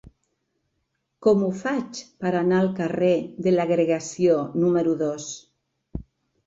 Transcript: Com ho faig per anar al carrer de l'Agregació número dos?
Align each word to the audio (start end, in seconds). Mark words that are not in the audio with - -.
Com 1.25 1.43
ho 1.47 1.49
faig 1.59 2.01
per 2.25 2.31
anar 2.41 2.63
al 2.63 2.73
carrer 2.81 3.13
de 3.49 3.57
l'Agregació 3.57 4.43
número 4.65 5.01
dos? 5.07 5.31